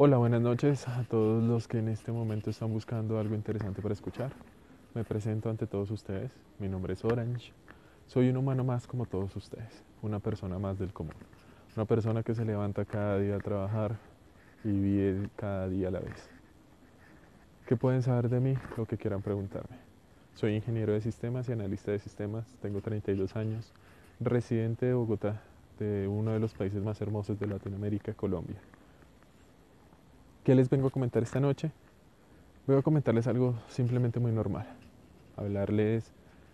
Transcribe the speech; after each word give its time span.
Hola, 0.00 0.16
buenas 0.16 0.40
noches 0.40 0.86
a 0.86 1.02
todos 1.02 1.42
los 1.42 1.66
que 1.66 1.78
en 1.78 1.88
este 1.88 2.12
momento 2.12 2.50
están 2.50 2.72
buscando 2.72 3.18
algo 3.18 3.34
interesante 3.34 3.82
para 3.82 3.94
escuchar. 3.94 4.30
Me 4.94 5.02
presento 5.02 5.50
ante 5.50 5.66
todos 5.66 5.90
ustedes. 5.90 6.30
Mi 6.60 6.68
nombre 6.68 6.92
es 6.92 7.04
Orange. 7.04 7.52
Soy 8.06 8.28
un 8.28 8.36
humano 8.36 8.62
más 8.62 8.86
como 8.86 9.06
todos 9.06 9.34
ustedes, 9.34 9.82
una 10.00 10.20
persona 10.20 10.60
más 10.60 10.78
del 10.78 10.92
común, 10.92 11.16
una 11.74 11.84
persona 11.84 12.22
que 12.22 12.36
se 12.36 12.44
levanta 12.44 12.84
cada 12.84 13.18
día 13.18 13.34
a 13.34 13.40
trabajar 13.40 13.98
y 14.62 14.70
vive 14.70 15.30
cada 15.34 15.68
día 15.68 15.88
a 15.88 15.90
la 15.90 15.98
vez. 15.98 16.30
¿Qué 17.66 17.76
pueden 17.76 18.04
saber 18.04 18.28
de 18.28 18.38
mí? 18.38 18.54
Lo 18.76 18.86
que 18.86 18.98
quieran 18.98 19.20
preguntarme. 19.20 19.78
Soy 20.34 20.54
ingeniero 20.54 20.92
de 20.92 21.00
sistemas 21.00 21.48
y 21.48 21.52
analista 21.54 21.90
de 21.90 21.98
sistemas, 21.98 22.46
tengo 22.62 22.82
32 22.82 23.34
años, 23.34 23.72
residente 24.20 24.86
de 24.86 24.94
Bogotá, 24.94 25.42
de 25.80 26.06
uno 26.06 26.30
de 26.30 26.38
los 26.38 26.54
países 26.54 26.84
más 26.84 27.00
hermosos 27.00 27.40
de 27.40 27.48
Latinoamérica, 27.48 28.14
Colombia. 28.14 28.60
¿Qué 30.48 30.54
les 30.54 30.70
vengo 30.70 30.88
a 30.88 30.90
comentar 30.90 31.22
esta 31.22 31.40
noche? 31.40 31.70
Voy 32.66 32.78
a 32.78 32.80
comentarles 32.80 33.26
algo 33.26 33.54
simplemente 33.68 34.18
muy 34.18 34.32
normal. 34.32 34.66
Hablarles 35.36 36.10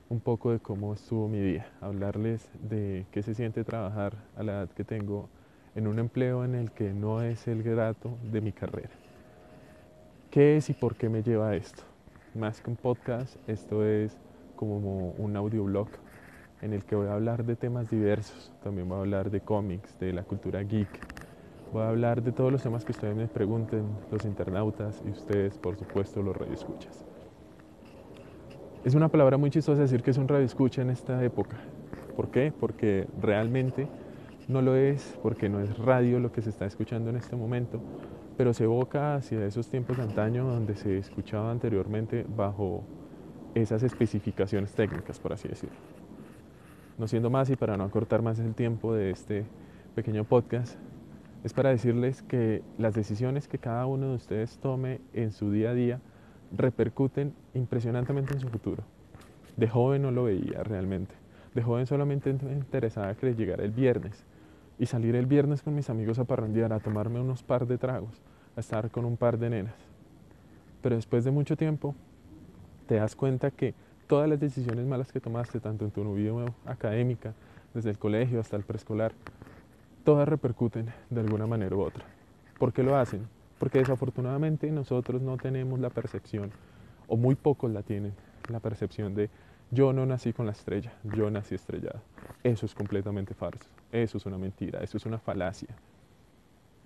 un 0.09 0.19
poco 0.19 0.51
de 0.51 0.59
cómo 0.59 0.95
estuvo 0.95 1.29
mi 1.29 1.39
día. 1.39 1.69
Hablarles 1.80 2.45
de 2.69 3.07
qué 3.12 3.23
se 3.23 3.37
siente 3.37 3.62
trabajar 3.62 4.17
a 4.37 4.43
la 4.43 4.55
edad 4.55 4.69
que 4.70 4.83
tengo 4.83 5.29
en 5.77 5.87
un 5.87 6.01
empleo 6.01 6.45
en 6.45 6.57
el 6.57 6.73
que 6.73 6.93
no 6.93 7.23
es 7.23 7.47
el 7.47 7.62
grato 7.62 8.19
de 8.33 8.41
mi 8.41 8.51
carrera. 8.51 8.91
¿Qué 10.33 10.56
es 10.56 10.70
y 10.70 10.73
por 10.73 10.97
qué 10.97 11.09
me 11.09 11.23
lleva 11.23 11.51
a 11.51 11.55
esto? 11.55 11.84
Más 12.34 12.61
que 12.61 12.70
un 12.70 12.77
podcast, 12.77 13.37
esto 13.48 13.87
es 13.87 14.17
como 14.56 15.11
un 15.11 15.37
audioblog 15.37 15.87
en 16.62 16.73
el 16.73 16.83
que 16.83 16.97
voy 16.97 17.06
a 17.06 17.15
hablar 17.15 17.45
de 17.45 17.55
temas 17.55 17.89
diversos. 17.92 18.51
También 18.65 18.89
voy 18.89 18.97
a 18.98 19.01
hablar 19.03 19.31
de 19.31 19.41
cómics, 19.41 19.97
de 20.01 20.12
la 20.12 20.25
cultura 20.25 20.65
geek, 20.65 20.89
Voy 21.74 21.83
a 21.83 21.88
hablar 21.88 22.23
de 22.23 22.30
todos 22.30 22.52
los 22.52 22.62
temas 22.62 22.84
que 22.84 22.92
ustedes 22.92 23.16
me 23.16 23.27
pregunten, 23.27 23.84
los 24.09 24.24
internautas 24.24 25.02
y 25.05 25.10
ustedes, 25.10 25.58
por 25.58 25.77
supuesto, 25.77 26.22
los 26.22 26.36
radioescuchas. 26.36 27.05
Es 28.84 28.94
una 28.94 29.08
palabra 29.08 29.39
muy 29.39 29.50
chistosa 29.50 29.83
decir 29.83 30.00
que 30.00 30.12
es 30.12 30.16
un 30.16 30.28
radioescucha 30.28 30.83
en 30.83 30.91
esta 30.91 31.20
época. 31.25 31.56
¿Por 32.14 32.28
qué? 32.28 32.53
Porque 32.61 33.08
realmente 33.20 33.89
no 34.47 34.62
lo 34.62 34.77
es, 34.77 35.19
porque 35.20 35.48
no 35.48 35.58
es 35.58 35.77
radio 35.77 36.20
lo 36.20 36.31
que 36.31 36.42
se 36.42 36.50
está 36.50 36.64
escuchando 36.64 37.11
en 37.11 37.16
este 37.16 37.34
momento, 37.34 37.81
pero 38.36 38.55
se 38.55 38.62
evoca 38.62 39.16
hacia 39.16 39.44
esos 39.44 39.66
tiempos 39.66 39.97
de 39.97 40.05
antaño 40.05 40.47
donde 40.47 40.77
se 40.77 40.97
escuchaba 40.97 41.50
anteriormente 41.50 42.25
bajo 42.36 42.84
esas 43.56 43.83
especificaciones 43.83 44.72
técnicas, 44.75 45.19
por 45.19 45.33
así 45.33 45.48
decirlo. 45.48 45.75
No 46.98 47.09
siendo 47.09 47.31
más 47.31 47.50
y 47.50 47.56
para 47.56 47.77
no 47.77 47.83
acortar 47.83 48.22
más 48.22 48.38
el 48.38 48.55
tiempo 48.55 48.94
de 48.94 49.11
este 49.11 49.44
pequeño 49.97 50.22
podcast, 50.22 50.78
es 51.45 51.53
para 51.53 51.69
decirles 51.69 52.23
que 52.23 52.62
las 52.78 52.95
decisiones 52.95 53.48
que 53.48 53.59
cada 53.59 53.84
uno 53.84 54.09
de 54.09 54.14
ustedes 54.14 54.56
tome 54.59 55.00
en 55.12 55.31
su 55.31 55.53
día 55.53 55.70
a 55.70 55.75
día 55.75 56.00
repercuten 56.56 57.34
impresionantemente 57.53 58.33
en 58.33 58.41
su 58.41 58.48
futuro. 58.48 58.83
De 59.59 59.69
joven 59.69 60.03
no 60.03 60.11
lo 60.11 60.25
veía 60.25 60.62
realmente. 60.65 61.15
De 61.55 61.62
joven 61.62 61.87
solamente 61.87 62.33
me 62.33 62.53
interesaba 62.53 63.15
que 63.15 63.34
llegara 63.34 63.62
el 63.62 63.72
viernes 63.72 64.25
y 64.78 64.87
salir 64.87 65.15
el 65.17 65.27
viernes 65.27 65.62
con 65.62 65.75
mis 65.75 65.91
amigos 65.91 66.19
a 66.19 66.25
parrandear, 66.25 66.72
a 66.72 66.81
tomarme 66.81 67.20
unos 67.20 67.42
par 67.42 67.67
de 67.67 67.77
tragos, 67.77 68.22
a 68.56 68.61
estar 68.61 68.91
con 68.91 69.05
un 69.05 69.19
par 69.19 69.39
de 69.39 69.50
nenas. 69.50 69.77
Pero 70.81 70.97
después 70.97 71.25
de 71.25 71.31
mucho 71.31 71.56
tiempo 71.56 71.95
te 72.89 72.97
das 72.97 73.15
cuenta 73.15 73.50
que 73.50 73.75
todas 74.06 74.28
las 74.31 74.41
decisiones 74.41 74.87
malas 74.87 75.12
que 75.12 75.20
tomaste, 75.20 75.61
tanto 75.61 75.84
en 75.84 75.91
tu 75.91 76.15
vida 76.15 76.47
académica, 76.65 77.34
desde 77.75 77.91
el 77.91 77.98
colegio 77.98 78.41
hasta 78.41 78.56
el 78.56 78.62
preescolar, 78.62 79.12
todas 80.05 80.28
repercuten 80.28 80.92
de 81.10 81.20
alguna 81.20 81.47
manera 81.47 81.74
u 81.74 81.80
otra. 81.80 82.05
¿Por 82.58 82.72
qué 82.72 82.83
lo 82.83 82.97
hacen? 82.97 83.27
Porque 83.58 83.78
desafortunadamente 83.78 84.70
nosotros 84.70 85.22
no 85.22 85.36
tenemos 85.38 85.80
la 85.80 85.91
percepción, 85.91 86.50
o 87.08 87.16
muy 87.16 87.34
pocos 87.34 87.70
la 87.70 87.83
tienen, 87.83 88.12
la 88.48 88.60
percepción 88.60 89.14
de 89.14 89.30
yo 89.70 89.93
no 89.93 90.06
nací 90.06 90.32
con 90.32 90.47
la 90.47 90.53
estrella, 90.53 90.93
yo 91.03 91.31
nací 91.31 91.54
estrellado. 91.54 92.00
Eso 92.43 92.66
es 92.66 92.75
completamente 92.75 93.34
falso, 93.34 93.69
eso 93.91 94.19
es 94.19 94.26
una 94.26 94.38
mentira, 94.38 94.81
eso 94.81 94.98
es 94.98 95.06
una 95.06 95.19
falacia. 95.19 95.75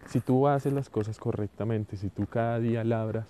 Si 0.07 0.21
tú 0.21 0.47
haces 0.47 0.73
las 0.73 0.89
cosas 0.89 1.19
correctamente, 1.19 1.97
si 1.97 2.09
tú 2.09 2.27
cada 2.27 2.61
día 2.61 2.85
labras 2.85 3.27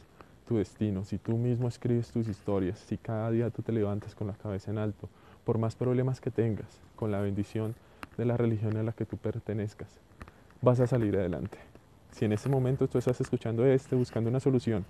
tu 0.47 0.59
destino, 0.59 1.04
si 1.04 1.19
tú 1.19 1.37
mismo 1.37 1.66
escribes 1.66 2.10
tus 2.12 2.28
historias, 2.28 2.78
si 2.78 2.98
cada 2.98 3.31
día 3.31 3.50
tú 3.50 3.62
te 3.62 3.72
levantas 3.72 4.15
con 4.15 4.27
la 4.27 4.34
cabeza 4.34 4.71
en 4.71 4.78
alto, 4.78 5.09
por 5.44 5.59
más 5.59 5.75
problemas 5.75 6.21
que 6.21 6.31
tengas, 6.31 6.81
con 6.94 7.10
la 7.10 7.21
bendición 7.21 7.75
de 8.19 8.27
la 8.27 8.37
religión 8.37 8.77
a 8.77 8.83
la 8.83 8.93
que 8.93 9.06
tú 9.06 9.17
pertenezcas, 9.17 9.89
vas 10.61 10.81
a 10.81 10.87
salir 10.87 11.17
adelante. 11.17 11.56
Si 12.11 12.25
en 12.25 12.33
ese 12.33 12.49
momento 12.49 12.89
tú 12.89 12.99
estás 12.99 13.21
escuchando 13.21 13.65
este, 13.65 13.97
buscando 13.97 14.29
una 14.29 14.41
solución, 14.41 14.84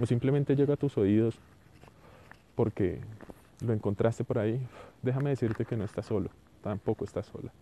o 0.00 0.06
simplemente 0.06 0.56
llega 0.56 0.74
a 0.74 0.78
tus 0.78 0.96
oídos 0.96 1.38
porque 2.56 2.98
lo 3.64 3.72
encontraste 3.74 4.24
por 4.24 4.38
ahí, 4.38 4.60
déjame 5.02 5.30
decirte 5.30 5.66
que 5.66 5.76
no 5.76 5.84
estás 5.84 6.06
solo, 6.06 6.30
tampoco 6.62 7.04
estás 7.04 7.26
sola. 7.26 7.52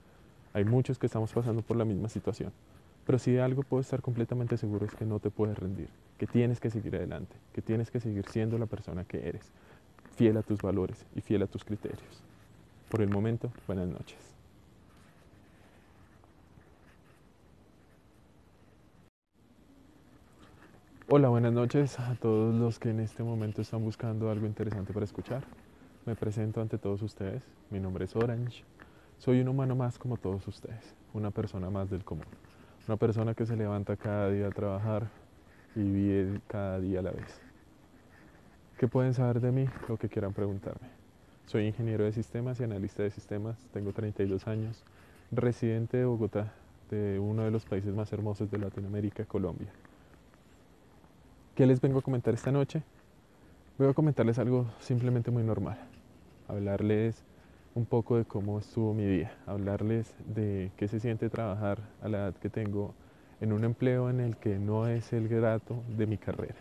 Hay 0.54 0.64
muchos 0.64 0.98
que 0.98 1.06
estamos 1.06 1.32
pasando 1.32 1.62
por 1.62 1.76
la 1.76 1.84
misma 1.84 2.08
situación. 2.08 2.52
Pero 3.04 3.18
si 3.18 3.32
de 3.32 3.40
algo 3.40 3.62
puedo 3.62 3.80
estar 3.80 4.02
completamente 4.02 4.56
seguro 4.56 4.84
es 4.84 4.94
que 4.94 5.04
no 5.04 5.18
te 5.18 5.30
puedes 5.30 5.58
rendir, 5.58 5.88
que 6.18 6.26
tienes 6.26 6.60
que 6.60 6.70
seguir 6.70 6.94
adelante, 6.94 7.34
que 7.54 7.62
tienes 7.62 7.90
que 7.90 8.00
seguir 8.00 8.26
siendo 8.28 8.58
la 8.58 8.66
persona 8.66 9.04
que 9.04 9.28
eres, 9.28 9.50
fiel 10.14 10.36
a 10.36 10.42
tus 10.42 10.60
valores 10.60 11.06
y 11.16 11.22
fiel 11.22 11.42
a 11.42 11.46
tus 11.46 11.64
criterios. 11.64 12.22
Por 12.90 13.00
el 13.00 13.08
momento, 13.08 13.50
buenas 13.66 13.88
noches. 13.88 14.37
Hola, 21.10 21.30
buenas 21.30 21.54
noches 21.54 21.98
a 21.98 22.16
todos 22.16 22.54
los 22.54 22.78
que 22.78 22.90
en 22.90 23.00
este 23.00 23.22
momento 23.22 23.62
están 23.62 23.82
buscando 23.82 24.30
algo 24.30 24.46
interesante 24.46 24.92
para 24.92 25.06
escuchar. 25.06 25.42
Me 26.04 26.14
presento 26.14 26.60
ante 26.60 26.76
todos 26.76 27.00
ustedes. 27.00 27.42
Mi 27.70 27.80
nombre 27.80 28.04
es 28.04 28.14
Orange. 28.14 28.62
Soy 29.16 29.40
un 29.40 29.48
humano 29.48 29.74
más 29.74 29.98
como 29.98 30.18
todos 30.18 30.46
ustedes, 30.46 30.94
una 31.14 31.30
persona 31.30 31.70
más 31.70 31.88
del 31.88 32.04
común, 32.04 32.26
una 32.86 32.98
persona 32.98 33.32
que 33.32 33.46
se 33.46 33.56
levanta 33.56 33.96
cada 33.96 34.28
día 34.28 34.48
a 34.48 34.50
trabajar 34.50 35.08
y 35.74 35.80
vive 35.80 36.42
cada 36.46 36.78
día 36.78 36.98
a 36.98 37.04
la 37.04 37.12
vez. 37.12 37.40
¿Qué 38.76 38.86
pueden 38.86 39.14
saber 39.14 39.40
de 39.40 39.50
mí? 39.50 39.64
Lo 39.88 39.96
que 39.96 40.10
quieran 40.10 40.34
preguntarme. 40.34 40.88
Soy 41.46 41.64
ingeniero 41.68 42.04
de 42.04 42.12
sistemas 42.12 42.60
y 42.60 42.64
analista 42.64 43.02
de 43.02 43.10
sistemas, 43.10 43.56
tengo 43.72 43.94
32 43.94 44.46
años, 44.46 44.84
residente 45.30 45.96
de 45.96 46.04
Bogotá, 46.04 46.52
de 46.90 47.18
uno 47.18 47.44
de 47.44 47.50
los 47.50 47.64
países 47.64 47.94
más 47.94 48.12
hermosos 48.12 48.50
de 48.50 48.58
Latinoamérica, 48.58 49.24
Colombia. 49.24 49.72
¿Qué 51.58 51.66
les 51.66 51.80
vengo 51.80 51.98
a 51.98 52.02
comentar 52.02 52.32
esta 52.34 52.52
noche? 52.52 52.84
Voy 53.78 53.88
a 53.88 53.92
comentarles 53.92 54.38
algo 54.38 54.70
simplemente 54.78 55.32
muy 55.32 55.42
normal. 55.42 55.76
Hablarles 56.46 57.24
un 57.74 57.84
poco 57.84 58.16
de 58.16 58.24
cómo 58.24 58.60
estuvo 58.60 58.94
mi 58.94 59.04
día. 59.04 59.32
Hablarles 59.44 60.14
de 60.24 60.70
qué 60.76 60.86
se 60.86 61.00
siente 61.00 61.28
trabajar 61.28 61.80
a 62.00 62.08
la 62.08 62.18
edad 62.18 62.34
que 62.34 62.48
tengo 62.48 62.94
en 63.40 63.52
un 63.52 63.64
empleo 63.64 64.08
en 64.08 64.20
el 64.20 64.36
que 64.36 64.56
no 64.56 64.86
es 64.86 65.12
el 65.12 65.26
grato 65.26 65.82
de 65.96 66.06
mi 66.06 66.16
carrera. 66.16 66.54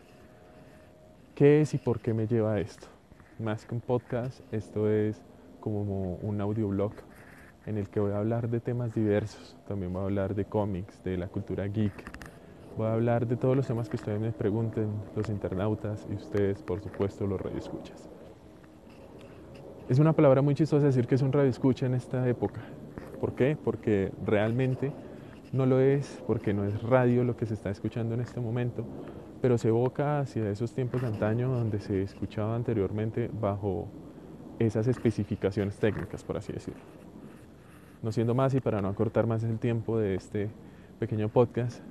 ¿Qué 1.35 1.61
es 1.61 1.75
y 1.75 1.77
por 1.77 1.99
qué 1.99 2.15
me 2.15 2.25
lleva 2.25 2.53
a 2.53 2.59
esto? 2.59 2.87
Más 3.37 3.67
que 3.67 3.75
un 3.75 3.81
podcast, 3.81 4.41
esto 4.51 4.89
es 4.89 5.21
como 5.59 6.15
un 6.23 6.41
audioblog 6.41 6.93
en 7.67 7.77
el 7.77 7.87
que 7.87 7.99
voy 7.99 8.13
a 8.13 8.17
hablar 8.17 8.49
de 8.49 8.61
temas 8.61 8.95
diversos. 8.95 9.55
También 9.67 9.93
voy 9.93 10.01
a 10.01 10.05
hablar 10.05 10.33
de 10.33 10.45
cómics, 10.45 11.03
de 11.03 11.17
la 11.17 11.27
cultura 11.27 11.67
geek, 11.67 11.93
Voy 12.77 12.85
a 12.85 12.93
hablar 12.93 13.25
de 13.25 13.37
todos 13.37 13.55
los 13.55 13.65
temas 13.65 13.89
que 13.89 13.95
ustedes 13.95 14.19
me 14.19 14.31
pregunten, 14.31 14.87
los 15.15 15.29
internautas 15.29 16.05
y 16.11 16.13
ustedes, 16.13 16.61
por 16.61 16.79
supuesto, 16.79 17.25
los 17.25 17.41
radioescuchas. 17.41 18.07
Es 19.89 19.97
una 19.97 20.13
palabra 20.13 20.43
muy 20.43 20.53
chistosa 20.53 20.85
decir 20.85 21.07
que 21.07 21.15
es 21.15 21.23
un 21.23 21.33
radioescucha 21.33 21.87
en 21.87 21.95
esta 21.95 22.29
época. 22.29 22.61
¿Por 23.19 23.33
qué? 23.33 23.57
Porque 23.61 24.11
realmente 24.23 24.91
no 25.53 25.65
lo 25.65 25.79
es, 25.79 26.21
porque 26.27 26.53
no 26.53 26.65
es 26.65 26.83
radio 26.83 27.23
lo 27.23 27.35
que 27.35 27.47
se 27.47 27.55
está 27.55 27.71
escuchando 27.71 28.13
en 28.13 28.21
este 28.21 28.39
momento, 28.39 28.85
pero 29.41 29.57
se 29.57 29.69
evoca 29.69 30.19
hacia 30.19 30.47
esos 30.51 30.71
tiempos 30.73 31.01
de 31.01 31.07
antaño 31.07 31.49
donde 31.49 31.79
se 31.79 32.03
escuchaba 32.03 32.55
anteriormente 32.55 33.31
bajo 33.41 33.87
esas 34.59 34.85
especificaciones 34.85 35.77
técnicas, 35.77 36.23
por 36.23 36.37
así 36.37 36.53
decirlo. 36.53 36.81
No 38.03 38.11
siendo 38.11 38.35
más 38.35 38.53
y 38.53 38.59
para 38.59 38.83
no 38.83 38.87
acortar 38.87 39.25
más 39.25 39.43
el 39.43 39.57
tiempo 39.57 39.97
de 39.97 40.13
este 40.13 40.51
pequeño 40.99 41.29
podcast, 41.29 41.81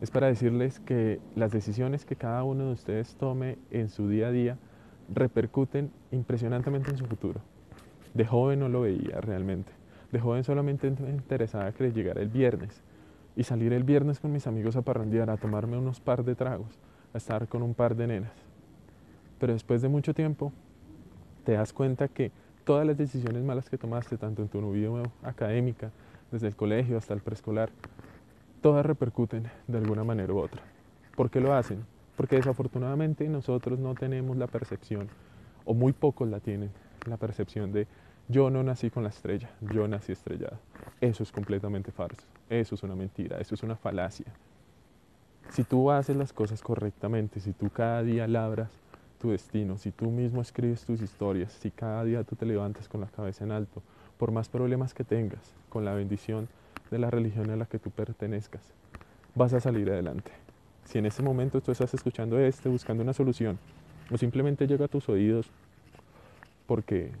es 0.00 0.10
para 0.10 0.28
decirles 0.28 0.80
que 0.80 1.20
las 1.36 1.52
decisiones 1.52 2.04
que 2.04 2.16
cada 2.16 2.42
uno 2.44 2.66
de 2.66 2.72
ustedes 2.72 3.14
tome 3.16 3.58
en 3.70 3.88
su 3.88 4.08
día 4.08 4.28
a 4.28 4.32
día 4.32 4.56
repercuten 5.12 5.90
impresionantemente 6.10 6.90
en 6.90 6.96
su 6.96 7.06
futuro. 7.06 7.40
De 8.14 8.24
joven 8.24 8.60
no 8.60 8.68
lo 8.68 8.82
veía 8.82 9.20
realmente. 9.20 9.72
De 10.10 10.18
joven 10.18 10.42
solamente 10.42 10.90
me 10.90 11.10
interesaba 11.10 11.70
que 11.72 11.92
llegara 11.92 12.22
el 12.22 12.28
viernes 12.28 12.82
y 13.36 13.44
salir 13.44 13.72
el 13.72 13.84
viernes 13.84 14.20
con 14.20 14.32
mis 14.32 14.46
amigos 14.46 14.76
a 14.76 14.82
parrandear, 14.82 15.30
a 15.30 15.36
tomarme 15.36 15.76
unos 15.76 16.00
par 16.00 16.24
de 16.24 16.34
tragos, 16.34 16.78
a 17.14 17.18
estar 17.18 17.46
con 17.46 17.62
un 17.62 17.74
par 17.74 17.94
de 17.94 18.06
nenas. 18.06 18.32
Pero 19.38 19.52
después 19.52 19.82
de 19.82 19.88
mucho 19.88 20.14
tiempo 20.14 20.52
te 21.44 21.52
das 21.52 21.72
cuenta 21.72 22.08
que 22.08 22.32
todas 22.64 22.86
las 22.86 22.96
decisiones 22.96 23.42
malas 23.44 23.68
que 23.68 23.78
tomaste, 23.78 24.16
tanto 24.16 24.42
en 24.42 24.48
tu 24.48 24.72
vida 24.72 25.02
académica, 25.22 25.90
desde 26.30 26.48
el 26.48 26.56
colegio 26.56 26.96
hasta 26.96 27.14
el 27.14 27.20
preescolar, 27.20 27.70
todas 28.60 28.84
repercuten 28.84 29.50
de 29.66 29.78
alguna 29.78 30.04
manera 30.04 30.32
u 30.32 30.38
otra. 30.38 30.62
¿Por 31.16 31.30
qué 31.30 31.40
lo 31.40 31.54
hacen? 31.54 31.84
Porque 32.16 32.36
desafortunadamente 32.36 33.28
nosotros 33.28 33.78
no 33.78 33.94
tenemos 33.94 34.36
la 34.36 34.46
percepción, 34.46 35.08
o 35.64 35.74
muy 35.74 35.92
pocos 35.92 36.28
la 36.28 36.40
tienen, 36.40 36.70
la 37.06 37.16
percepción 37.16 37.72
de 37.72 37.86
yo 38.28 38.50
no 38.50 38.62
nací 38.62 38.90
con 38.90 39.02
la 39.02 39.08
estrella, 39.08 39.50
yo 39.72 39.88
nací 39.88 40.12
estrellado. 40.12 40.58
Eso 41.00 41.22
es 41.22 41.32
completamente 41.32 41.90
falso, 41.90 42.26
eso 42.48 42.74
es 42.74 42.82
una 42.82 42.94
mentira, 42.94 43.38
eso 43.38 43.54
es 43.54 43.62
una 43.62 43.76
falacia. 43.76 44.26
Si 45.48 45.64
tú 45.64 45.90
haces 45.90 46.16
las 46.16 46.32
cosas 46.32 46.62
correctamente, 46.62 47.40
si 47.40 47.52
tú 47.52 47.70
cada 47.70 48.02
día 48.02 48.28
labras 48.28 48.70
tu 49.20 49.30
destino, 49.30 49.78
si 49.78 49.90
tú 49.90 50.10
mismo 50.10 50.40
escribes 50.40 50.84
tus 50.84 51.02
historias, 51.02 51.52
si 51.52 51.70
cada 51.70 52.04
día 52.04 52.22
tú 52.22 52.36
te 52.36 52.46
levantas 52.46 52.88
con 52.88 53.00
la 53.00 53.08
cabeza 53.08 53.44
en 53.44 53.50
alto, 53.50 53.82
por 54.16 54.30
más 54.30 54.48
problemas 54.48 54.94
que 54.94 55.02
tengas, 55.02 55.54
con 55.68 55.84
la 55.84 55.94
bendición 55.94 56.48
de 56.90 56.98
la 56.98 57.10
religión 57.10 57.50
a 57.50 57.56
la 57.56 57.66
que 57.66 57.78
tú 57.78 57.90
pertenezcas, 57.90 58.62
vas 59.34 59.52
a 59.52 59.60
salir 59.60 59.90
adelante. 59.90 60.32
Si 60.84 60.98
en 60.98 61.06
ese 61.06 61.22
momento 61.22 61.60
tú 61.60 61.70
estás 61.72 61.94
escuchando 61.94 62.38
este, 62.38 62.68
buscando 62.68 63.02
una 63.02 63.12
solución, 63.12 63.58
o 64.10 64.18
simplemente 64.18 64.66
llega 64.66 64.86
a 64.86 64.88
tus 64.88 65.08
oídos 65.08 65.50
porque 66.66 67.12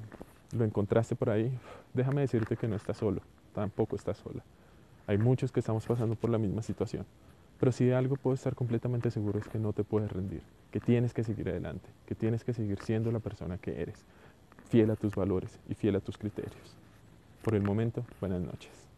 lo 0.56 0.64
encontraste 0.64 1.14
por 1.14 1.30
ahí, 1.30 1.52
déjame 1.94 2.22
decirte 2.22 2.56
que 2.56 2.68
no 2.68 2.76
estás 2.76 2.96
solo, 2.96 3.22
tampoco 3.54 3.96
estás 3.96 4.18
sola. 4.18 4.42
Hay 5.06 5.18
muchos 5.18 5.52
que 5.52 5.60
estamos 5.60 5.86
pasando 5.86 6.14
por 6.14 6.30
la 6.30 6.38
misma 6.38 6.62
situación. 6.62 7.06
Pero 7.58 7.72
si 7.72 7.84
de 7.84 7.94
algo 7.94 8.16
puedo 8.16 8.34
estar 8.34 8.54
completamente 8.54 9.10
seguro 9.10 9.38
es 9.38 9.46
que 9.46 9.58
no 9.58 9.72
te 9.72 9.84
puedes 9.84 10.10
rendir, 10.10 10.42
que 10.70 10.80
tienes 10.80 11.12
que 11.12 11.22
seguir 11.22 11.48
adelante, 11.50 11.90
que 12.06 12.14
tienes 12.14 12.42
que 12.42 12.54
seguir 12.54 12.78
siendo 12.80 13.12
la 13.12 13.18
persona 13.18 13.58
que 13.58 13.82
eres, 13.82 14.04
fiel 14.68 14.90
a 14.90 14.96
tus 14.96 15.14
valores 15.14 15.58
y 15.68 15.74
fiel 15.74 15.96
a 15.96 16.00
tus 16.00 16.16
criterios. 16.16 16.76
Por 17.42 17.54
el 17.54 17.62
momento, 17.62 18.04
buenas 18.20 18.40
noches. 18.40 18.89